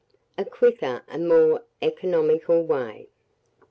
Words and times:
(A 0.35 0.43
Quicker 0.43 1.03
and 1.07 1.27
more 1.27 1.61
Economical 1.79 2.63
Way.) 2.65 3.09